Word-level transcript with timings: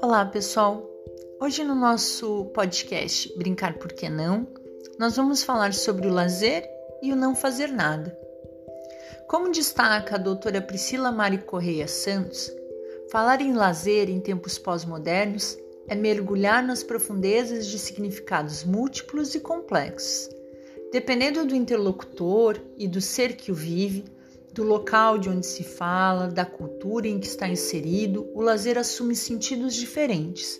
Olá, 0.00 0.24
pessoal. 0.24 0.88
Hoje 1.40 1.62
no 1.62 1.74
nosso 1.74 2.46
podcast 2.46 3.36
Brincar 3.36 3.78
por 3.78 3.92
que 3.92 4.08
não, 4.08 4.46
nós 4.98 5.16
vamos 5.16 5.42
falar 5.42 5.74
sobre 5.74 6.06
o 6.06 6.12
lazer 6.12 6.66
e 7.02 7.12
o 7.12 7.16
não 7.16 7.34
fazer 7.34 7.68
nada. 7.68 8.18
Como 9.28 9.52
destaca 9.52 10.14
a 10.14 10.18
doutora 10.18 10.62
Priscila 10.62 11.12
Mari 11.12 11.38
Correia 11.38 11.86
Santos, 11.86 12.50
falar 13.10 13.42
em 13.42 13.52
lazer 13.52 14.08
em 14.08 14.20
tempos 14.20 14.56
pós-modernos 14.58 15.58
é 15.88 15.94
mergulhar 15.94 16.62
nas 16.62 16.82
profundezas 16.82 17.66
de 17.66 17.78
significados 17.78 18.64
múltiplos 18.64 19.34
e 19.34 19.40
complexos. 19.40 20.30
Dependendo 20.90 21.44
do 21.44 21.54
interlocutor 21.54 22.58
e 22.78 22.88
do 22.88 23.00
ser 23.00 23.36
que 23.36 23.52
o 23.52 23.54
vive, 23.54 24.15
do 24.56 24.62
local 24.62 25.18
de 25.18 25.28
onde 25.28 25.44
se 25.44 25.62
fala, 25.62 26.28
da 26.28 26.44
cultura 26.44 27.06
em 27.06 27.20
que 27.20 27.26
está 27.26 27.46
inserido, 27.46 28.26
o 28.34 28.40
lazer 28.40 28.78
assume 28.78 29.14
sentidos 29.14 29.74
diferentes. 29.74 30.58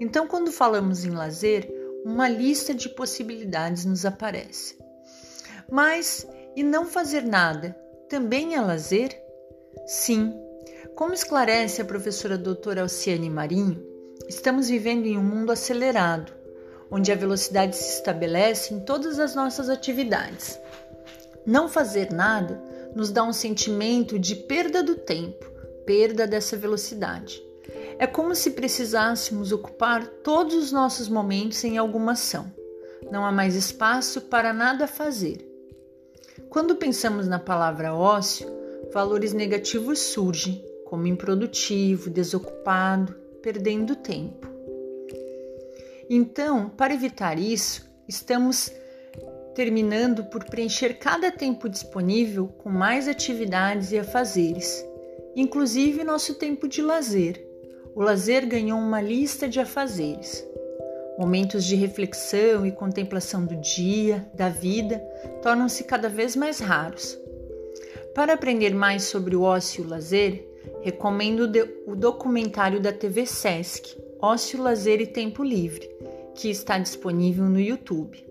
Então, 0.00 0.26
quando 0.26 0.50
falamos 0.50 1.04
em 1.04 1.10
lazer, 1.10 1.72
uma 2.04 2.28
lista 2.28 2.74
de 2.74 2.88
possibilidades 2.88 3.84
nos 3.84 4.04
aparece. 4.04 4.76
Mas 5.70 6.26
e 6.56 6.64
não 6.64 6.84
fazer 6.84 7.22
nada 7.22 7.78
também 8.08 8.56
é 8.56 8.60
lazer? 8.60 9.16
Sim. 9.86 10.34
Como 10.96 11.14
esclarece 11.14 11.80
a 11.80 11.84
professora 11.84 12.36
doutora 12.36 12.82
Alciane 12.82 13.30
Marinho, 13.30 13.80
estamos 14.28 14.68
vivendo 14.68 15.06
em 15.06 15.16
um 15.16 15.22
mundo 15.22 15.52
acelerado, 15.52 16.32
onde 16.90 17.12
a 17.12 17.14
velocidade 17.14 17.76
se 17.76 17.98
estabelece 17.98 18.74
em 18.74 18.80
todas 18.80 19.20
as 19.20 19.36
nossas 19.36 19.68
atividades. 19.68 20.58
Não 21.46 21.68
fazer 21.68 22.12
nada 22.12 22.60
nos 22.94 23.10
dá 23.10 23.22
um 23.24 23.32
sentimento 23.32 24.18
de 24.18 24.34
perda 24.34 24.82
do 24.82 24.96
tempo, 24.96 25.44
perda 25.84 26.26
dessa 26.26 26.56
velocidade. 26.56 27.42
É 27.98 28.06
como 28.06 28.34
se 28.34 28.52
precisássemos 28.52 29.52
ocupar 29.52 30.06
todos 30.22 30.54
os 30.54 30.72
nossos 30.72 31.08
momentos 31.08 31.62
em 31.64 31.78
alguma 31.78 32.12
ação. 32.12 32.52
Não 33.10 33.24
há 33.24 33.32
mais 33.32 33.54
espaço 33.54 34.22
para 34.22 34.52
nada 34.52 34.86
fazer. 34.86 35.44
Quando 36.48 36.76
pensamos 36.76 37.26
na 37.26 37.38
palavra 37.38 37.94
ócio, 37.94 38.48
valores 38.92 39.32
negativos 39.32 39.98
surgem, 39.98 40.64
como 40.84 41.06
improdutivo, 41.06 42.08
desocupado, 42.08 43.14
perdendo 43.42 43.96
tempo. 43.96 44.48
Então, 46.08 46.70
para 46.70 46.94
evitar 46.94 47.38
isso, 47.38 47.86
estamos 48.08 48.72
terminando 49.58 50.22
por 50.26 50.44
preencher 50.44 51.00
cada 51.00 51.32
tempo 51.32 51.68
disponível 51.68 52.46
com 52.46 52.70
mais 52.70 53.08
atividades 53.08 53.90
e 53.90 53.98
afazeres, 53.98 54.86
inclusive 55.34 56.04
nosso 56.04 56.36
tempo 56.36 56.68
de 56.68 56.80
lazer. 56.80 57.44
O 57.92 58.00
lazer 58.00 58.46
ganhou 58.46 58.78
uma 58.78 59.00
lista 59.00 59.48
de 59.48 59.58
afazeres. 59.58 60.46
Momentos 61.18 61.64
de 61.64 61.74
reflexão 61.74 62.64
e 62.64 62.70
contemplação 62.70 63.44
do 63.44 63.56
dia, 63.56 64.24
da 64.32 64.48
vida, 64.48 65.00
tornam-se 65.42 65.82
cada 65.82 66.08
vez 66.08 66.36
mais 66.36 66.60
raros. 66.60 67.18
Para 68.14 68.34
aprender 68.34 68.72
mais 68.72 69.02
sobre 69.02 69.34
o 69.34 69.42
ócio 69.42 69.82
e 69.82 69.86
o 69.88 69.90
lazer, 69.90 70.48
recomendo 70.82 71.50
o 71.84 71.96
documentário 71.96 72.78
da 72.78 72.92
TV 72.92 73.26
Sesc, 73.26 74.00
Ócio, 74.22 74.62
Lazer 74.62 75.00
e 75.00 75.06
Tempo 75.08 75.42
Livre, 75.42 75.90
que 76.36 76.48
está 76.48 76.78
disponível 76.78 77.46
no 77.46 77.58
YouTube. 77.58 78.27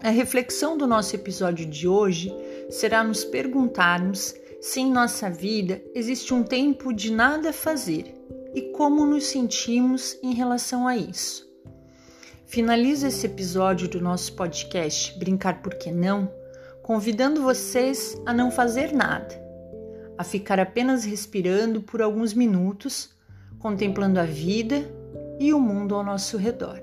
A 0.00 0.10
reflexão 0.10 0.76
do 0.76 0.86
nosso 0.86 1.14
episódio 1.14 1.66
de 1.66 1.88
hoje 1.88 2.32
será 2.70 3.02
nos 3.02 3.24
perguntarmos 3.24 4.34
se 4.60 4.80
em 4.80 4.90
nossa 4.90 5.30
vida 5.30 5.82
existe 5.94 6.34
um 6.34 6.42
tempo 6.42 6.92
de 6.92 7.12
nada 7.12 7.52
fazer 7.52 8.14
e 8.54 8.62
como 8.72 9.06
nos 9.06 9.26
sentimos 9.26 10.18
em 10.22 10.34
relação 10.34 10.86
a 10.86 10.96
isso. 10.96 11.46
Finalizo 12.46 13.06
esse 13.06 13.26
episódio 13.26 13.88
do 13.88 14.00
nosso 14.00 14.34
podcast 14.34 15.18
Brincar 15.18 15.62
Por 15.62 15.74
Que 15.74 15.90
Não, 15.90 16.32
convidando 16.82 17.42
vocês 17.42 18.16
a 18.24 18.32
não 18.32 18.50
fazer 18.50 18.92
nada, 18.92 19.34
a 20.16 20.24
ficar 20.24 20.60
apenas 20.60 21.04
respirando 21.04 21.82
por 21.82 22.00
alguns 22.00 22.32
minutos, 22.32 23.10
contemplando 23.58 24.20
a 24.20 24.24
vida 24.24 24.88
e 25.40 25.52
o 25.52 25.58
mundo 25.58 25.94
ao 25.94 26.04
nosso 26.04 26.36
redor. 26.36 26.80